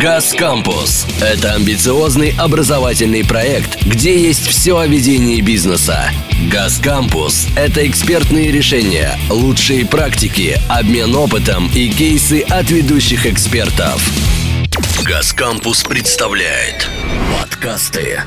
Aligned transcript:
«Газ 0.00 0.32
Кампус»— 0.32 1.06
это 1.20 1.52
амбициозный 1.52 2.34
образовательный 2.38 3.26
проект, 3.26 3.84
где 3.84 4.18
есть 4.18 4.46
все 4.46 4.78
о 4.78 4.86
ведении 4.86 5.42
бизнеса. 5.42 6.10
«Газ 6.50 6.78
Кампус»— 6.78 7.46
это 7.56 7.86
экспертные 7.86 8.50
решения, 8.50 9.18
лучшие 9.28 9.84
практики, 9.84 10.58
обмен 10.70 11.14
опытом 11.14 11.68
и 11.74 11.90
кейсы 11.90 12.40
от 12.40 12.70
ведущих 12.70 13.26
экспертов. 13.26 14.02
«Газ 15.04 15.34
Кампус» 15.34 15.82
представляет 15.82 16.88
подкасты. 17.38 18.22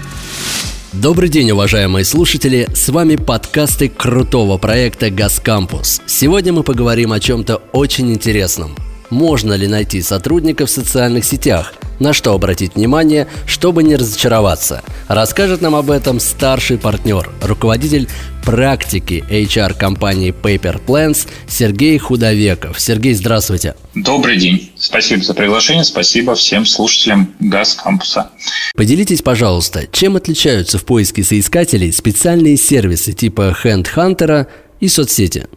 Добрый 0.93 1.29
день, 1.29 1.49
уважаемые 1.49 2.05
слушатели! 2.05 2.69
С 2.75 2.89
вами 2.89 3.15
подкасты 3.15 3.89
крутого 3.89 4.59
проекта 4.59 5.09
«Газ 5.09 5.41
Кампус». 5.43 6.03
Сегодня 6.05 6.53
мы 6.53 6.61
поговорим 6.61 7.11
о 7.11 7.19
чем-то 7.19 7.55
очень 7.71 8.13
интересном– 8.13 8.75
можно 9.09 9.53
ли 9.53 9.67
найти 9.67 10.01
сотрудника 10.01 10.65
в 10.65 10.69
социальных 10.69 11.25
сетях, 11.25 11.73
на 11.99 12.13
что 12.13 12.33
обратить 12.33 12.75
внимание, 12.75 13.27
чтобы 13.45 13.83
не 13.83 13.95
разочароваться. 13.95 14.83
Расскажет 15.07 15.61
нам 15.61 15.75
об 15.75 15.91
этом 15.91 16.19
старший 16.19 16.77
партнер, 16.77 17.29
руководитель 17.41 18.09
практики 18.45 19.23
HR-компании 19.29 20.33
Paper 20.33 20.79
Plans 20.85 21.27
Сергей 21.47 21.97
Худовеков. 21.97 22.79
Сергей, 22.79 23.13
здравствуйте. 23.13 23.75
Добрый 23.95 24.37
день. 24.37 24.71
Спасибо 24.77 25.23
за 25.23 25.33
приглашение. 25.33 25.83
Спасибо 25.83 26.35
всем 26.35 26.65
слушателям 26.65 27.33
ГАЗ 27.39 27.75
Кампуса. 27.75 28.29
Поделитесь, 28.75 29.21
пожалуйста, 29.21 29.87
чем 29.91 30.15
отличаются 30.15 30.77
в 30.77 30.85
поиске 30.85 31.23
соискателей 31.23 31.91
специальные 31.91 32.57
сервисы 32.57 33.13
типа 33.13 33.55
HandHunter 33.63 34.47
и 34.79 34.87
соцсети? 34.87 35.47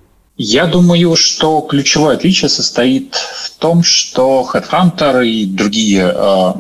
Я 0.41 0.67
думаю, 0.67 1.17
что 1.17 1.61
ключевое 1.63 2.15
отличие 2.15 2.49
состоит 2.49 3.17
в 3.17 3.51
том, 3.59 3.83
что 3.83 4.49
Headhunter 4.55 5.27
и 5.27 5.45
другие 5.45 6.15
э, 6.15 6.53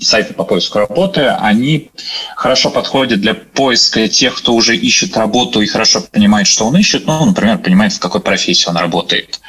сайты 0.00 0.34
по 0.34 0.42
поиску 0.42 0.80
работы, 0.80 1.28
они 1.28 1.92
хорошо 2.34 2.70
подходят 2.70 3.20
для 3.20 3.34
поиска 3.34 4.08
тех, 4.08 4.36
кто 4.36 4.52
уже 4.52 4.76
ищет 4.76 5.16
работу 5.16 5.60
и 5.60 5.68
хорошо 5.68 6.00
понимает, 6.10 6.48
что 6.48 6.66
он 6.66 6.76
ищет, 6.76 7.06
ну, 7.06 7.24
например, 7.24 7.58
понимает, 7.58 7.92
в 7.92 8.00
какой 8.00 8.20
профессии 8.20 8.68
он 8.68 8.76
работает. 8.76 9.40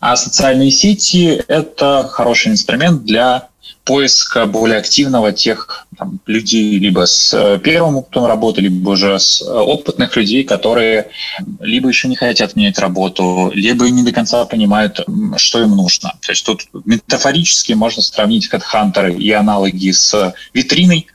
А 0.00 0.16
социальные 0.16 0.70
сети– 0.70 1.42
это 1.48 2.08
хороший 2.10 2.52
инструмент 2.52 3.04
для 3.04 3.50
поиска 3.84 4.46
более 4.46 4.78
активного 4.78 5.32
тех 5.32 5.86
там, 5.98 6.20
людей 6.26 6.78
либо 6.78 7.06
с 7.06 7.34
э, 7.34 7.58
первым 7.58 7.96
опытом 7.96 8.26
работы, 8.26 8.60
либо 8.60 8.90
уже 8.90 9.18
с 9.18 9.42
э, 9.42 9.44
опытных 9.46 10.14
людей, 10.16 10.44
которые 10.44 11.08
либо 11.60 11.88
еще 11.88 12.08
не 12.08 12.16
хотят 12.16 12.56
менять 12.56 12.78
работу, 12.78 13.50
либо 13.54 13.88
не 13.90 14.02
до 14.02 14.12
конца 14.12 14.44
понимают, 14.44 15.00
что 15.36 15.62
им 15.62 15.70
нужно. 15.70 16.12
То 16.20 16.32
есть 16.32 16.44
тут 16.44 16.62
метафорически 16.84 17.72
можно 17.72 18.02
сравнить 18.02 18.48
HeadHunter 18.52 19.16
и 19.16 19.30
аналоги 19.32 19.90
с 19.90 20.34
витриной, 20.54 21.06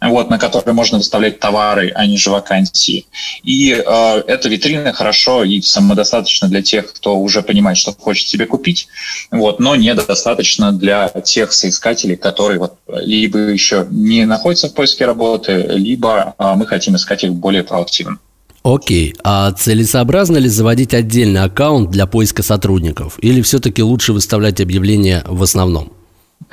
вот, 0.00 0.30
на 0.30 0.38
которой 0.38 0.72
можно 0.72 0.98
выставлять 0.98 1.40
товары, 1.40 1.92
а 1.94 2.06
не 2.06 2.18
же 2.18 2.30
вакансии. 2.30 3.06
И 3.42 3.72
э, 3.72 4.22
эта 4.26 4.48
витрина 4.48 4.92
хорошо 4.92 5.44
и 5.44 5.60
самодостаточно 5.60 6.48
для 6.48 6.62
тех, 6.62 6.92
кто 6.92 7.18
уже 7.18 7.42
понимает, 7.42 7.78
что 7.78 7.92
хочет 7.92 8.28
себе 8.28 8.46
купить, 8.46 8.88
вот, 9.30 9.60
но 9.60 9.76
недостаточно 9.76 10.72
для 10.72 11.08
тех 11.08 11.52
соискателей, 11.52 12.16
которые 12.16 12.58
вот 12.58 12.74
либо 12.88 13.38
еще 13.38 13.86
не 13.90 14.24
находятся 14.24 14.68
в 14.68 14.74
поиске 14.74 15.06
работы, 15.06 15.52
либо 15.68 16.34
э, 16.38 16.54
мы 16.56 16.66
хотим 16.66 16.96
искать 16.96 17.24
их 17.24 17.34
более 17.34 17.62
проактивно. 17.62 18.18
Окей, 18.64 19.14
а 19.22 19.52
целесообразно 19.52 20.38
ли 20.38 20.48
заводить 20.48 20.94
отдельный 20.94 21.42
аккаунт 21.42 21.90
для 21.90 22.06
поиска 22.06 22.42
сотрудников? 22.42 23.18
Или 23.20 23.42
все-таки 23.42 23.82
лучше 23.82 24.14
выставлять 24.14 24.58
объявления 24.58 25.22
в 25.26 25.42
основном? 25.42 25.92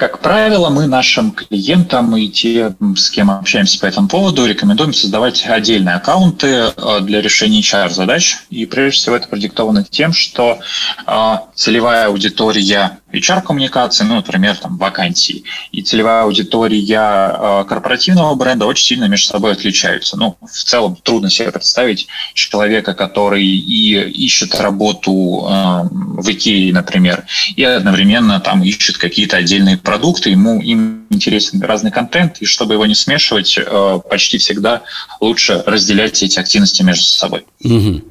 Как 0.02 0.18
правило, 0.18 0.72
мы 0.72 0.88
нашим 0.88 1.30
клиентам 1.32 2.18
и 2.18 2.28
те, 2.28 2.74
с 2.96 3.12
кем 3.12 3.30
общаемся 3.30 3.80
по 3.80 3.86
этому 3.86 4.08
поводу, 4.08 4.48
рекомендуем 4.48 4.96
создавать 4.96 5.46
отдельные 5.46 5.94
аккаунты 5.94 6.48
э, 6.48 7.00
для 7.02 7.22
решения 7.22 7.62
HR-задач. 7.62 8.38
И 8.50 8.66
прежде 8.66 8.98
всего 9.00 9.18
это 9.18 9.28
продиктовано 9.28 9.84
тем, 9.84 10.12
что 10.12 10.58
э, 11.06 11.34
целевая 11.54 12.08
аудитория 12.08 12.98
HR-коммуникации, 13.14 14.04
ну, 14.04 14.16
например, 14.16 14.58
там, 14.58 14.78
вакансии, 14.78 15.44
и 15.72 15.82
целевая 15.82 16.24
аудитория 16.24 17.62
э, 17.62 17.66
корпоративного 17.68 18.36
бренда 18.36 18.66
очень 18.66 18.86
сильно 18.86 19.06
между 19.06 19.28
собой 19.28 19.54
отличаются. 19.54 20.18
Ну, 20.18 20.38
в 20.42 20.64
целом 20.64 20.98
трудно 21.02 21.30
себе 21.30 21.52
представить 21.52 22.08
человека, 22.34 22.94
который 22.94 23.46
и 23.46 24.00
ищет 24.26 24.56
работу 24.56 25.12
э, 25.48 25.88
в 25.92 26.30
Икее, 26.30 26.74
например, 26.74 27.26
и 27.56 27.64
одновременно 27.64 28.40
там 28.40 28.64
ищет 28.64 28.98
какие-то 28.98 29.38
отдельные 29.38 29.78
продукты, 29.78 30.30
ему 30.30 30.62
им 30.62 31.08
интересен 31.10 31.62
разный 31.62 31.92
контент, 31.92 32.38
и 32.40 32.46
чтобы 32.46 32.74
его 32.74 32.86
не 32.86 32.96
смешивать, 32.96 33.58
э, 33.58 34.00
почти 34.10 34.38
всегда 34.38 34.82
лучше 35.20 35.64
разделять 35.66 36.22
эти 36.24 36.40
активности 36.40 36.82
между 36.84 37.04
собой. 37.04 37.46
Угу. 37.64 38.02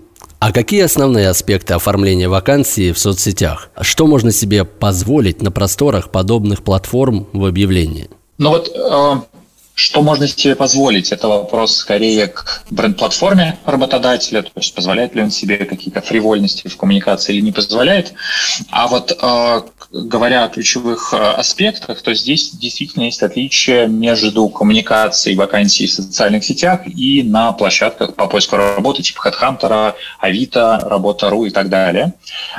А 0.41 0.53
какие 0.53 0.81
основные 0.81 1.29
аспекты 1.29 1.75
оформления 1.75 2.27
вакансии 2.27 2.93
в 2.93 2.99
соцсетях? 2.99 3.69
Что 3.79 4.07
можно 4.07 4.33
себе 4.33 4.65
позволить 4.65 5.43
на 5.43 5.53
просторах 5.53 6.11
подобных 6.11 6.65
платформ 6.65 7.27
в 7.35 7.45
объявлении? 7.45 8.09
Ну 8.39 8.49
вот 8.49 8.69
э, 8.75 9.30
что 9.81 10.03
можно 10.03 10.29
себе 10.29 10.55
позволить? 10.55 11.11
Это 11.11 11.27
вопрос 11.29 11.77
скорее 11.77 12.29
к 12.29 12.63
бренд-платформе 12.71 13.59
работодателя, 13.65 14.43
то 14.43 14.51
есть 14.57 14.75
позволяет 14.75 15.15
ли 15.15 15.23
он 15.23 15.31
себе 15.31 15.57
какие-то 15.65 16.03
фривольности 16.03 16.69
в 16.69 16.77
коммуникации 16.77 17.35
или 17.35 17.41
не 17.41 17.53
позволяет. 17.53 18.13
А 18.71 18.89
вот 18.89 19.17
э, 19.19 19.63
говоря 19.91 20.45
о 20.45 20.49
ключевых 20.49 21.15
э, 21.15 21.17
аспектах, 21.17 22.03
то 22.03 22.13
здесь 22.15 22.51
действительно 22.53 23.05
есть 23.05 23.23
отличие 23.23 23.89
между 23.89 24.49
коммуникацией 24.51 25.37
вакансий 25.37 25.87
в 25.87 25.93
социальных 25.93 26.45
сетях 26.45 26.83
и 26.87 27.23
на 27.23 27.53
площадках 27.53 28.15
по 28.15 28.27
поиску 28.27 28.57
работы 28.57 29.03
типа 29.03 29.29
HeadHunter, 29.29 29.95
Авито, 30.19 30.79
Работа.ру 30.85 31.47
и 31.47 31.51
так 31.51 31.71
далее. 31.71 32.13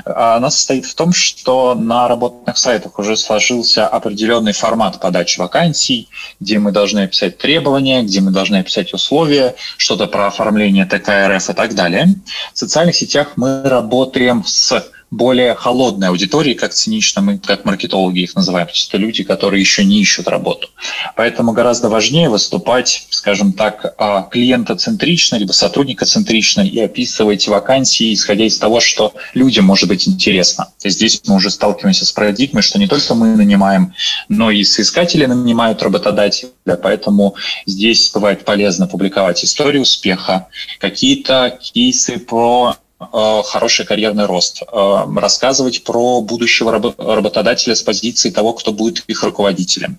Она 0.05 0.49
состоит 0.49 0.85
в 0.85 0.95
том, 0.95 1.13
что 1.13 1.75
на 1.75 2.07
работных 2.07 2.57
сайтах 2.57 2.97
уже 2.97 3.15
сложился 3.15 3.87
определенный 3.87 4.53
формат 4.53 4.99
подачи 4.99 5.39
вакансий, 5.39 6.09
где 6.39 6.57
мы 6.57 6.71
должны 6.71 7.10
описать 7.11 7.37
требования, 7.37 8.03
где 8.03 8.21
мы 8.21 8.31
должны 8.31 8.55
описать 8.57 8.93
условия, 8.93 9.55
что-то 9.77 10.07
про 10.07 10.27
оформление 10.27 10.85
ТКРФ 10.85 11.49
и 11.49 11.53
так 11.53 11.75
далее. 11.75 12.15
В 12.53 12.57
социальных 12.57 12.95
сетях 12.95 13.33
мы 13.35 13.63
работаем 13.63 14.43
с 14.45 14.83
более 15.11 15.55
холодной 15.55 16.07
аудитории, 16.07 16.53
как 16.53 16.71
цинично 16.71 17.21
мы, 17.21 17.37
как 17.37 17.65
маркетологи 17.65 18.21
их 18.21 18.33
называем. 18.33 18.67
То 18.67 18.73
есть 18.73 18.87
это 18.87 18.97
люди, 18.97 19.23
которые 19.23 19.59
еще 19.59 19.83
не 19.83 20.01
ищут 20.01 20.29
работу. 20.29 20.69
Поэтому 21.17 21.51
гораздо 21.51 21.89
важнее 21.89 22.29
выступать, 22.29 23.07
скажем 23.09 23.51
так, 23.51 23.93
а, 23.97 24.23
клиентоцентрично, 24.23 25.35
либо 25.35 25.51
сотрудникоцентрично 25.51 26.61
и 26.61 26.79
описывать 26.79 27.45
вакансии, 27.49 28.13
исходя 28.13 28.45
из 28.45 28.57
того, 28.57 28.79
что 28.79 29.13
людям 29.33 29.65
может 29.65 29.89
быть 29.89 30.07
интересно. 30.07 30.71
Есть 30.81 30.95
здесь 30.95 31.21
мы 31.27 31.35
уже 31.35 31.49
сталкиваемся 31.49 32.05
с 32.05 32.11
парадигмой, 32.13 32.61
что 32.61 32.79
не 32.79 32.87
только 32.87 33.13
мы 33.13 33.35
нанимаем, 33.35 33.93
но 34.29 34.49
и 34.49 34.63
соискатели 34.63 35.25
нанимают 35.25 35.83
работодателя. 35.83 36.51
Поэтому 36.81 37.35
здесь 37.65 38.11
бывает 38.11 38.45
полезно 38.45 38.87
публиковать 38.87 39.43
историю 39.43 39.81
успеха, 39.81 40.47
какие-то 40.79 41.59
кейсы 41.61 42.17
про 42.17 42.77
хороший 43.09 43.85
карьерный 43.85 44.25
рост, 44.25 44.61
э, 44.61 45.05
рассказывать 45.15 45.83
про 45.83 46.21
будущего 46.21 46.71
работодателя 46.71 47.75
с 47.75 47.81
позиции 47.81 48.29
того, 48.29 48.53
кто 48.53 48.71
будет 48.71 49.03
их 49.07 49.23
руководителем, 49.23 49.97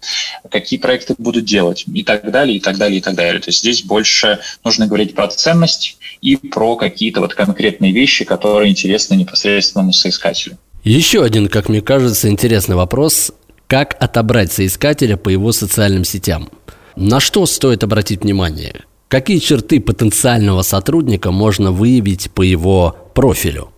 какие 0.51 0.79
проекты 0.79 1.15
будут 1.19 1.45
делать 1.45 1.85
и 1.93 2.03
так 2.05 2.31
далее, 2.31 2.57
и 2.57 2.61
так 2.61 2.79
далее, 2.79 2.99
и 2.99 3.01
так 3.01 3.15
далее. 3.15 3.41
То 3.41 3.49
есть 3.49 3.61
здесь 3.61 3.83
больше 3.83 4.39
нужно 4.65 4.87
говорить 4.87 5.15
про 5.15 5.29
ценность 5.29 5.99
и 6.21 6.37
про 6.37 6.77
какие-то 6.77 7.21
вот 7.21 7.35
конкретные 7.35 7.93
вещи, 7.93 8.25
которые 8.25 8.71
интересны 8.71 9.15
непосредственному 9.15 9.93
соискателю. 9.93 10.59
Еще 10.85 11.25
один, 11.25 11.49
как 11.49 11.69
мне 11.69 11.81
кажется, 11.81 12.29
интересный 12.29 12.77
вопрос. 12.77 13.33
Как 13.67 13.97
отобрать 14.01 14.53
соискателя 14.53 15.17
по 15.17 15.29
его 15.29 15.53
социальным 15.53 16.05
сетям? 16.05 16.51
На 16.97 17.21
что 17.21 17.47
стоит 17.47 17.83
обратить 17.85 18.23
внимание? 18.23 18.83
Какие 19.13 19.41
черты 19.41 19.79
потенциального 19.79 20.63
сотрудника 20.63 21.33
можно 21.33 21.71
выявить 21.71 22.31
по 22.31 22.41
его 22.41 22.97
профилю? 23.13 23.71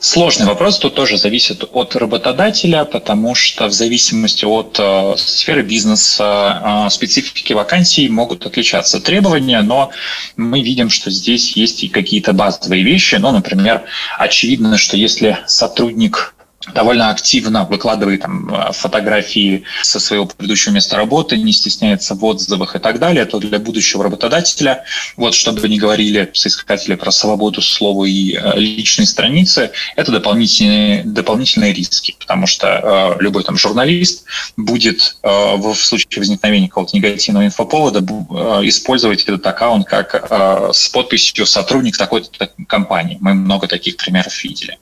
Сложный 0.00 0.46
вопрос, 0.46 0.80
тут 0.80 0.96
тоже 0.96 1.16
зависит 1.16 1.62
от 1.72 1.94
работодателя, 1.94 2.84
потому 2.84 3.36
что 3.36 3.68
в 3.68 3.72
зависимости 3.72 4.44
от 4.44 4.80
э, 4.80 5.14
сферы 5.16 5.62
бизнеса, 5.62 6.86
э, 6.88 6.90
специфики 6.90 7.52
вакансий 7.52 8.08
могут 8.08 8.46
отличаться 8.46 9.00
требования, 9.00 9.62
но 9.62 9.92
мы 10.36 10.60
видим, 10.60 10.90
что 10.90 11.08
здесь 11.12 11.56
есть 11.56 11.84
и 11.84 11.88
какие-то 11.88 12.32
базовые 12.32 12.82
вещи. 12.82 13.14
Ну, 13.14 13.30
например, 13.30 13.82
очевидно, 14.18 14.76
что 14.76 14.96
если 14.96 15.38
сотрудник 15.46 16.34
довольно 16.74 17.08
активно 17.08 17.64
выкладывает 17.64 18.20
там 18.20 18.54
э, 18.54 18.72
фотографии 18.72 19.64
со 19.82 19.98
своего 19.98 20.26
предыдущего 20.26 20.74
места 20.74 20.96
работы, 20.96 21.38
не 21.38 21.52
стесняется 21.52 22.14
в 22.14 22.22
отзывах 22.22 22.76
и 22.76 22.78
так 22.78 22.98
далее, 22.98 23.24
то 23.24 23.38
для 23.38 23.58
будущего 23.58 24.04
работодателя, 24.04 24.84
вот 25.16 25.34
чтобы 25.34 25.66
не 25.68 25.78
говорили 25.78 26.30
соискатели 26.34 26.96
про 26.96 27.10
свободу 27.12 27.62
слова 27.62 28.04
и 28.04 28.36
э, 28.36 28.58
личные 28.58 29.06
страницы, 29.06 29.70
это 29.96 30.12
дополнительные, 30.12 31.02
дополнительные 31.02 31.72
риски, 31.72 32.14
потому 32.18 32.46
что 32.46 33.16
э, 33.18 33.22
любой 33.22 33.42
там 33.42 33.56
журналист 33.56 34.24
будет 34.58 35.16
э, 35.22 35.56
в 35.56 35.74
случае 35.74 36.20
возникновения 36.20 36.68
какого-то 36.68 36.94
негативного 36.94 37.46
инфоповода 37.46 38.00
э, 38.00 38.68
использовать 38.68 39.22
этот 39.22 39.46
аккаунт 39.46 39.86
как 39.86 40.26
э, 40.30 40.70
с 40.74 40.90
подписью 40.90 41.46
сотрудник 41.46 41.96
такой-то 41.96 42.50
компании. 42.66 43.16
Мы 43.22 43.32
много 43.32 43.66
таких 43.66 43.96
примеров 43.96 44.44
видели. 44.44 44.78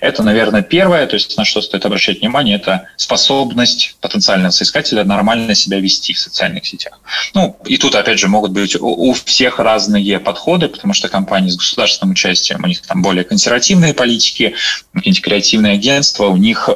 Это, 0.00 0.24
наверное, 0.24 0.62
первое, 0.62 1.06
то 1.06 1.19
на 1.36 1.44
что 1.44 1.60
стоит 1.62 1.84
обращать 1.86 2.20
внимание, 2.20 2.56
это 2.56 2.88
способность 2.96 3.96
потенциального 4.00 4.50
соискателя 4.50 5.04
нормально 5.04 5.54
себя 5.54 5.80
вести 5.80 6.12
в 6.12 6.18
социальных 6.18 6.66
сетях. 6.66 7.00
Ну, 7.34 7.56
и 7.64 7.76
тут, 7.76 7.94
опять 7.94 8.18
же, 8.18 8.28
могут 8.28 8.52
быть 8.52 8.76
у 8.80 9.12
всех 9.12 9.58
разные 9.58 10.18
подходы, 10.18 10.68
потому 10.68 10.94
что 10.94 11.08
компании 11.08 11.50
с 11.50 11.56
государственным 11.56 12.12
участием, 12.12 12.62
у 12.62 12.66
них 12.66 12.82
там 12.82 13.02
более 13.02 13.24
консервативные 13.24 13.94
политики, 13.94 14.54
какие-нибудь 14.94 15.22
креативные 15.22 15.72
агентства, 15.74 16.26
у 16.26 16.36
них 16.36 16.68
э, 16.68 16.72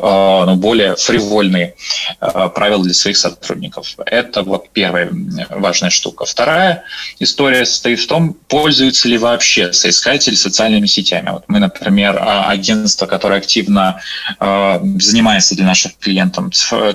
ну, 0.46 0.56
более 0.56 0.96
фривольные 0.96 1.74
э, 2.20 2.48
правила 2.54 2.82
для 2.82 2.94
своих 2.94 3.16
сотрудников. 3.16 3.94
Это 4.06 4.42
вот 4.42 4.70
первая 4.70 5.10
важная 5.50 5.90
штука. 5.90 6.24
Вторая 6.24 6.84
история 7.18 7.64
состоит 7.64 8.00
в 8.00 8.06
том, 8.06 8.34
пользуется 8.48 9.08
ли 9.08 9.18
вообще 9.18 9.72
соискатель 9.72 10.36
социальными 10.36 10.86
сетями. 10.86 11.30
Вот 11.30 11.44
мы, 11.48 11.58
например, 11.58 12.16
а, 12.20 12.50
агентство, 12.50 13.06
которое 13.06 13.38
активно 13.38 14.00
занимается 14.40 15.54
для 15.56 15.66
наших 15.66 15.96
клиентов, 15.98 16.52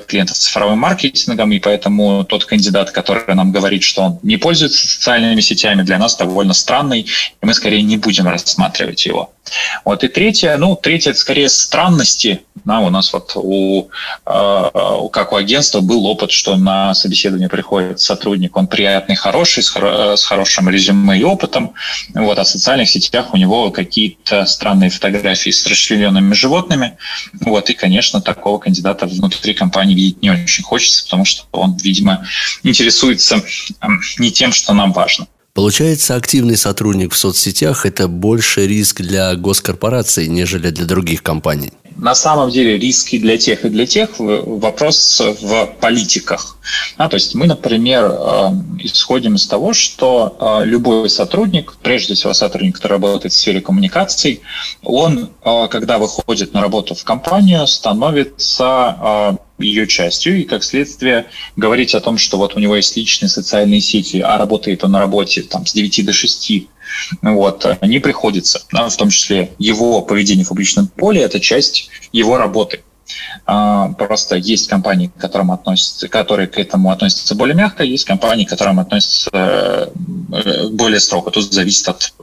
клиентов 0.07 0.37
цифровым 0.37 0.79
маркетингом, 0.79 1.51
и 1.51 1.59
поэтому 1.59 2.23
тот 2.23 2.45
кандидат, 2.45 2.91
который 2.91 3.35
нам 3.35 3.51
говорит, 3.51 3.83
что 3.83 4.01
он 4.03 4.19
не 4.23 4.37
пользуется 4.37 4.87
социальными 4.87 5.41
сетями, 5.41 5.83
для 5.83 5.97
нас 5.97 6.15
довольно 6.15 6.53
странный, 6.53 7.01
и 7.01 7.45
мы 7.45 7.53
скорее 7.53 7.81
не 7.81 7.97
будем 7.97 8.27
рассматривать 8.27 9.05
его. 9.05 9.31
Вот. 9.85 10.03
И 10.03 10.07
третье, 10.07 10.57
ну, 10.57 10.75
третье, 10.75 11.11
это 11.11 11.19
скорее 11.19 11.49
странности. 11.49 12.41
Да, 12.65 12.79
у 12.79 12.89
нас 12.89 13.13
вот 13.13 13.31
у, 13.35 13.87
э, 14.25 14.69
как 15.11 15.31
у 15.31 15.35
агентства 15.37 15.79
был 15.79 16.05
опыт, 16.05 16.31
что 16.31 16.55
на 16.57 16.93
собеседование 16.93 17.49
приходит 17.49 17.99
сотрудник, 17.99 18.57
он 18.57 18.67
приятный, 18.67 19.15
хороший, 19.15 19.63
с, 19.63 19.73
с 19.73 20.23
хорошим 20.23 20.69
резюме 20.69 21.17
и 21.17 21.23
опытом, 21.23 21.73
вот, 22.13 22.37
а 22.37 22.43
в 22.43 22.47
социальных 22.47 22.89
сетях 22.89 23.33
у 23.33 23.37
него 23.37 23.71
какие-то 23.71 24.45
странные 24.45 24.89
фотографии 24.89 25.51
с 25.51 25.65
расчлененными 25.65 26.33
животными, 26.33 26.97
вот, 27.39 27.69
и, 27.69 27.73
конечно, 27.73 28.21
такого 28.21 28.59
кандидата 28.59 29.07
внутри 29.07 29.53
компании 29.53 29.95
видеть 29.95 30.21
не 30.21 30.29
очень 30.29 30.63
хочется, 30.63 31.03
потому 31.05 31.25
что 31.25 31.45
он, 31.51 31.77
видимо, 31.77 32.27
интересуется 32.63 33.41
не 34.17 34.31
тем, 34.31 34.51
что 34.51 34.73
нам 34.73 34.91
важно. 34.91 35.27
Получается, 35.53 36.15
активный 36.15 36.57
сотрудник 36.57 37.13
в 37.13 37.17
соцсетях– 37.17 37.85
это 37.85 38.07
больше 38.07 38.67
риск 38.67 39.01
для 39.01 39.35
госкорпораций, 39.35 40.27
нежели 40.27 40.69
для 40.69 40.85
других 40.85 41.23
компаний. 41.23 41.71
На 42.01 42.15
самом 42.15 42.49
деле 42.49 42.77
риски 42.77 43.17
для 43.17 43.37
тех 43.37 43.65
и 43.65 43.69
для 43.69 43.85
тех 43.85 44.11
вопрос 44.19 45.21
в 45.41 45.65
политиках. 45.81 46.57
А, 46.95 47.09
то 47.09 47.15
есть 47.15 47.35
мы, 47.35 47.45
например, 47.45 48.05
э, 48.05 48.49
исходим 48.79 49.35
из 49.35 49.47
того, 49.47 49.73
что 49.73 50.37
э, 50.39 50.65
любой 50.65 51.09
сотрудник, 51.09 51.73
прежде 51.81 52.13
всего 52.13 52.33
сотрудник, 52.33 52.75
который 52.75 52.93
работает 52.93 53.33
в 53.33 53.35
сфере 53.37 53.59
коммуникаций, 53.59 54.41
он, 54.81 55.29
э, 55.43 55.67
когда 55.69 55.97
выходит 55.97 56.53
на 56.53 56.61
работу 56.61 56.95
в 56.95 57.03
компанию, 57.03 57.67
становится 57.67 59.37
ее 59.57 59.87
частью, 59.87 60.39
и 60.39 60.43
как 60.43 60.63
следствие 60.63 61.25
говорить 61.57 61.93
о 61.93 61.99
том, 61.99 62.17
что 62.17 62.37
вот 62.37 62.55
у 62.55 62.59
него 62.59 62.77
есть 62.77 62.95
личные 62.95 63.27
социальные 63.27 63.81
сети, 63.81 64.21
а 64.21 64.37
работает 64.37 64.85
он 64.85 64.91
на 64.91 64.99
работе 64.99 65.41
там, 65.41 65.65
с 65.65 65.73
9 65.73 66.05
до 66.05 66.13
6, 66.13 66.51
вот, 67.21 67.77
не 67.81 67.99
приходится. 67.99 68.61
Да, 68.71 68.89
в 68.89 68.95
том 68.95 69.09
числе 69.09 69.51
его 69.57 70.01
поведение 70.01 70.45
в 70.45 70.49
публичном 70.49 70.87
поле– 70.87 71.21
это 71.23 71.39
часть 71.39 71.89
его 72.11 72.37
работы. 72.37 72.81
А, 73.45 73.89
просто 73.93 74.35
есть 74.35 74.67
компании, 74.67 75.07
к 75.07 75.19
которым 75.19 75.51
относятся, 75.51 76.07
которые 76.07 76.47
к 76.47 76.57
этому 76.57 76.91
относятся 76.91 77.35
более 77.35 77.55
мягко, 77.55 77.83
есть 77.83 78.05
компании, 78.05 78.45
к 78.45 78.49
которым 78.49 78.79
относятся 78.79 79.29
э, 79.31 80.67
более 80.69 80.99
строго. 80.99 81.31
Тут 81.31 81.51
зависит 81.51 81.87
от 81.87 82.13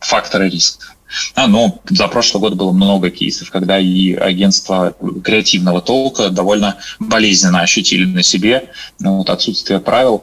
фактора 0.00 0.44
риска. 0.44 0.94
А, 1.34 1.46
но 1.46 1.80
за 1.88 2.06
прошлый 2.08 2.40
год 2.40 2.54
было 2.54 2.72
много 2.72 3.10
кейсов, 3.10 3.50
когда 3.50 3.78
и 3.78 4.12
агентства 4.14 4.94
креативного 5.24 5.80
толка 5.80 6.28
довольно 6.28 6.76
болезненно 6.98 7.60
ощутили 7.60 8.04
на 8.04 8.22
себе 8.22 8.70
ну, 9.00 9.18
вот, 9.18 9.30
отсутствие 9.30 9.80
правил, 9.80 10.22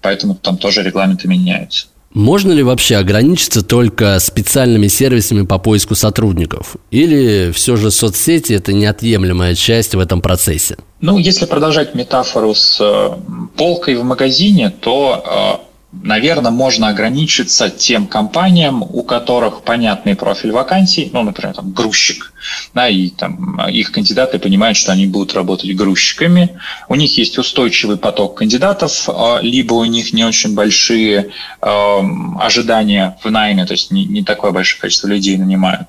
поэтому 0.00 0.36
там 0.36 0.58
тоже 0.58 0.82
регламенты 0.82 1.26
меняются. 1.26 1.88
Можно 2.14 2.52
ли 2.52 2.62
вообще 2.62 2.96
ограничиться 2.96 3.62
только 3.62 4.18
специальными 4.20 4.88
сервисами 4.88 5.46
по 5.46 5.58
поиску 5.58 5.94
сотрудников? 5.94 6.76
Или 6.90 7.52
все 7.52 7.76
же 7.76 7.90
соцсети– 7.90 8.52
это 8.54 8.72
неотъемлемая 8.72 9.54
часть 9.54 9.94
в 9.94 9.98
этом 9.98 10.20
процессе? 10.20 10.76
Ну, 11.00 11.18
если 11.18 11.46
продолжать 11.46 11.94
метафору 11.94 12.54
с 12.54 12.78
э, 12.80 13.10
полкой 13.56 13.96
в 13.96 14.04
магазине, 14.04 14.70
то 14.70 15.60
э, 15.62 15.72
наверное, 15.92 16.50
можно 16.50 16.88
ограничиться 16.88 17.70
тем 17.70 18.06
компаниям, 18.06 18.82
у 18.82 19.02
которых 19.02 19.62
понятный 19.62 20.16
профиль 20.16 20.52
вакансий, 20.52 21.10
ну, 21.12 21.22
например, 21.22 21.54
там, 21.54 21.72
грузчик, 21.72 22.31
да, 22.74 22.88
и 22.88 23.10
там 23.10 23.60
их 23.68 23.92
кандидаты 23.92 24.38
понимают, 24.38 24.76
что 24.76 24.92
они 24.92 25.06
будут 25.06 25.34
работать 25.34 25.74
грузчиками, 25.74 26.58
у 26.88 26.94
них 26.94 27.16
есть 27.18 27.38
устойчивый 27.38 27.96
поток 27.96 28.38
кандидатов, 28.38 29.08
а, 29.08 29.38
либо 29.40 29.74
у 29.74 29.84
них 29.84 30.12
не 30.12 30.24
очень 30.24 30.54
большие 30.54 31.30
э, 31.60 32.00
ожидания 32.40 33.18
в 33.22 33.30
найме, 33.30 33.64
то 33.66 33.72
есть 33.72 33.90
не, 33.90 34.04
не 34.04 34.22
такое 34.22 34.50
большое 34.50 34.80
количество 34.80 35.08
людей 35.08 35.36
нанимают. 35.36 35.88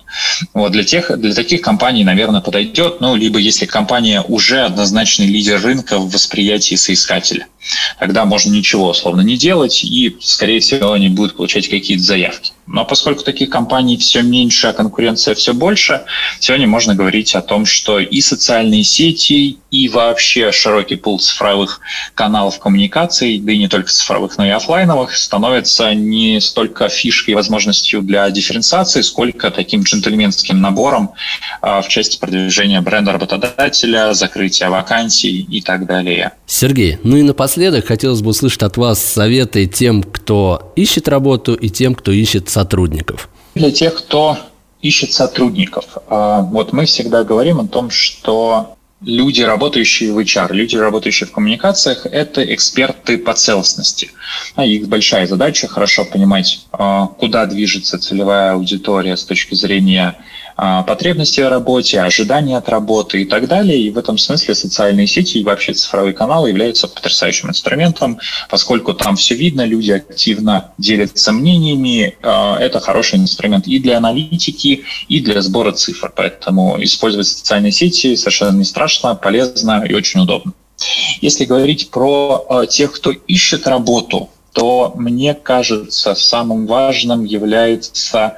Вот 0.54 0.72
для, 0.72 0.84
тех, 0.84 1.18
для 1.20 1.34
таких 1.34 1.62
компаний, 1.62 2.04
наверное, 2.04 2.42
подойдет, 2.42 3.02
ну, 3.02 3.16
либо 3.16 3.40
если 3.40 3.66
компания 3.66 4.22
уже 4.22 4.62
однозначный 4.62 5.28
лидер 5.28 5.62
рынка 5.62 5.98
в 6.00 6.12
восприятии 6.12 6.76
соискателя. 6.76 7.48
Тогда 8.00 8.26
можно 8.26 8.52
ничего 8.52 8.90
условно 8.90 9.22
не 9.22 9.38
делать, 9.38 9.84
и, 9.84 10.16
скорее 10.22 10.60
всего, 10.60 10.94
они 10.94 11.10
будут 11.10 11.36
получать 11.36 11.70
какие-то 11.70 12.04
заявки. 12.04 12.53
Но 12.68 12.86
поскольку 12.86 13.24
таких 13.24 13.50
компаний 13.50 13.98
все 13.98 14.22
меньше, 14.22 14.68
а 14.68 14.74
конкуренция 14.74 15.36
все 15.36 15.54
больше, 15.54 16.04
сегодня 16.40 16.68
можно 16.68 16.96
говорить 16.96 17.36
о 17.36 17.42
том, 17.42 17.66
что 17.66 18.00
и 18.00 18.22
социальные 18.22 18.84
сети, 18.84 19.58
и 19.74 19.90
вообще 19.90 20.52
широкий 20.52 20.96
пул 20.96 21.20
цифровых 21.20 21.82
каналов 22.14 22.60
коммуникаций, 22.60 23.40
да 23.40 23.52
и 23.52 23.58
не 23.58 23.68
только 23.68 23.90
цифровых, 23.90 24.38
но 24.38 24.46
и 24.46 24.50
офлайновых, 24.50 25.16
становится 25.16 25.94
не 25.96 26.40
столько 26.40 26.90
фишкой 26.90 27.34
и 27.34 27.36
возможностью 27.36 28.02
для 28.04 28.30
дифференциации, 28.30 29.02
сколько 29.02 29.50
таким 29.50 29.82
джентльменским 29.82 30.62
набором 30.62 31.12
а, 31.62 31.82
в 31.82 31.88
части 31.88 32.20
продвижения 32.20 32.82
бренда 32.82 33.14
работодателя, 33.14 34.14
закрытия 34.14 34.70
вакансий 34.70 35.42
и 35.42 35.62
так 35.62 35.88
далее. 35.88 36.34
Сергей, 36.46 37.00
ну 37.04 37.18
и 37.18 37.24
напоследок 37.24 37.88
хотелось 37.88 38.22
бы 38.22 38.30
услышать 38.30 38.64
от 38.64 38.78
вас 38.78 39.04
советы 39.04 39.66
тем, 39.66 40.04
кто 40.04 40.72
ищет 40.76 41.08
работу 41.08 41.56
и 41.56 41.70
тем, 41.70 41.96
кто 41.96 42.12
ищет 42.12 42.48
сотрудников? 42.54 43.30
Для 43.56 43.72
тех, 43.72 43.96
кто 43.96 44.38
ищет 44.82 45.14
сотрудников. 45.14 45.86
А, 46.08 46.42
вот 46.42 46.74
мы 46.74 46.86
всегда 46.86 47.24
говорим 47.24 47.60
о 47.60 47.68
том, 47.68 47.90
что 47.90 48.76
люди, 49.02 49.42
работающие 49.42 50.14
в 50.14 50.20
HR, 50.20 50.54
люди, 50.54 50.76
работающие 50.76 51.28
в 51.28 51.32
коммуникациях, 51.32 52.06
это 52.06 52.42
эксперты 52.54 53.18
по 53.18 53.34
целостности. 53.34 54.12
А 54.56 54.66
их 54.66 54.88
большая 54.88 55.26
задача 55.28 55.68
хорошо 55.68 56.06
понимать, 56.06 56.66
а, 56.72 57.08
куда 57.08 57.46
движется 57.46 57.98
целевая 57.98 58.54
аудитория 58.54 59.18
с 59.18 59.24
точки 59.26 59.56
зрения 59.56 60.18
потребности 60.56 61.42
в 61.42 61.50
работе, 61.50 62.02
ожидания 62.02 62.58
от 62.58 62.70
работы 62.70 63.22
и 63.22 63.26
так 63.26 63.48
далее. 63.48 63.80
И 63.80 63.90
в 63.90 63.98
этом 63.98 64.18
смысле 64.18 64.56
социальные 64.56 65.08
сети 65.08 65.40
и 65.40 65.44
вообще 65.44 65.74
цифровые 65.74 66.14
каналы 66.14 66.50
являются 66.50 66.88
потрясающим 66.88 67.50
инструментом, 67.50 68.20
поскольку 68.50 68.94
там 68.94 69.16
все 69.16 69.36
видно, 69.36 69.66
люди 69.66 69.92
активно 69.92 70.72
делятся 70.78 71.32
мнениями. 71.32 72.18
А, 72.22 72.58
это 72.60 72.80
хороший 72.80 73.20
инструмент 73.20 73.68
и 73.68 73.80
для 73.80 73.98
аналитики, 73.98 74.84
и 75.08 75.20
для 75.20 75.42
сбора 75.42 75.72
цифр. 75.72 76.12
Поэтому 76.16 76.82
использовать 76.84 77.28
социальные 77.28 77.72
сети 77.72 78.16
совершенно 78.16 78.58
не 78.58 78.66
страшно, 78.66 79.16
полезно 79.16 79.84
и 79.88 79.94
очень 79.94 80.22
удобно. 80.22 80.54
Если 81.22 81.46
говорить 81.46 81.90
про 81.92 82.46
а, 82.50 82.66
тех, 82.66 82.92
кто 82.92 83.12
ищет 83.12 83.68
работу, 83.68 84.30
то 84.54 84.94
мне 84.96 85.34
кажется, 85.34 86.16
самым 86.16 86.68
важным 86.68 87.26
является 87.26 88.38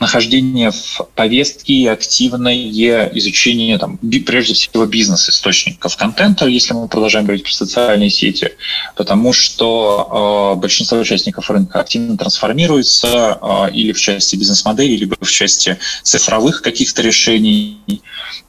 нахождение 0.00 0.70
в 0.70 1.06
повестке, 1.14 1.90
активное 1.90 3.10
изучение, 3.14 3.78
там, 3.78 3.98
прежде 4.26 4.54
всего, 4.54 4.86
бизнес-источников 4.86 5.96
контента, 5.96 6.46
если 6.46 6.74
мы 6.74 6.88
продолжаем 6.88 7.26
говорить 7.26 7.44
про 7.44 7.52
социальные 7.52 8.10
сети, 8.10 8.52
потому 8.96 9.32
что 9.32 10.54
э, 10.54 10.60
большинство 10.60 10.98
участников 10.98 11.50
рынка 11.50 11.80
активно 11.80 12.16
трансформируется 12.16 13.38
э, 13.40 13.70
или 13.72 13.92
в 13.92 14.00
части 14.00 14.36
бизнес-модели, 14.36 14.96
либо 14.96 15.16
в 15.20 15.30
части 15.30 15.78
цифровых 16.02 16.62
каких-то 16.62 17.02
решений. 17.02 17.78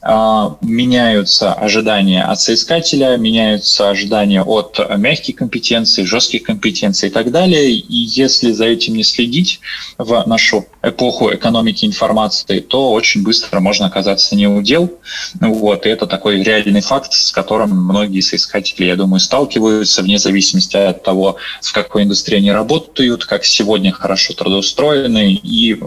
Э, 0.02 0.50
меняются 0.60 1.52
ожидания 1.52 2.24
от 2.24 2.40
соискателя, 2.40 3.16
меняются 3.16 3.90
ожидания 3.90 4.42
от 4.42 4.78
мягких 4.96 5.36
компетенций, 5.36 6.04
жестких 6.04 6.42
компетенций 6.42 7.08
и 7.08 7.12
так 7.12 7.30
далее. 7.30 7.70
И 7.72 7.96
если 7.96 8.52
за 8.52 8.66
этим 8.66 8.94
не 8.94 9.04
следить 9.04 9.60
в 9.98 10.24
нашу 10.26 10.66
эпоху 10.88 11.32
экономики 11.32 11.84
информации, 11.84 12.60
то 12.60 12.92
очень 12.92 13.22
быстро 13.22 13.60
можно 13.60 13.86
оказаться 13.86 14.36
не 14.36 14.46
удел. 14.46 14.92
Вот, 15.40 15.86
и 15.86 15.88
это 15.88 16.06
такой 16.06 16.42
реальный 16.42 16.80
факт, 16.80 17.12
с 17.12 17.32
которым 17.32 17.70
многие 17.70 18.20
соискатели, 18.20 18.84
я 18.86 18.96
думаю, 18.96 19.20
сталкиваются 19.20 20.02
вне 20.02 20.18
зависимости 20.18 20.76
от 20.76 21.02
того, 21.02 21.36
в 21.60 21.72
какой 21.72 22.04
индустрии 22.04 22.36
они 22.38 22.52
работают, 22.52 23.24
как 23.24 23.44
сегодня 23.44 23.92
хорошо 23.92 24.34
трудоустроены 24.34 25.34
и 25.34 25.78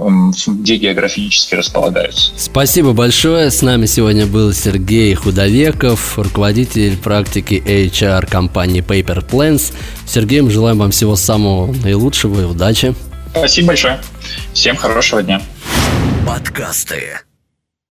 где 0.48 0.76
географически 0.76 1.56
располагаются. 1.56 2.32
Спасибо 2.38 2.94
большое. 2.94 3.52
С 3.52 3.62
нами 3.62 3.86
сегодня 3.86 4.26
был 4.26 4.54
Сергей 4.54 5.14
Худовеков, 5.14 6.18
руководитель 6.18 6.98
практики 6.98 7.62
HR 7.66 8.30
компании 8.30 8.84
Paper 8.84 9.28
Plans. 9.28 9.74
Сергей, 10.08 10.42
мы 10.42 10.52
желаем 10.52 10.80
вам 10.80 10.92
всего 10.92 11.16
самого 11.16 11.74
наилучшего 11.74 12.42
и 12.42 12.46
удачи. 12.46 12.96
Спасибо 13.32 13.68
большое. 13.70 14.00
Всем 14.54 14.76
хорошего 14.76 15.24
дня. 15.24 15.42
Подкасты. 16.26 17.22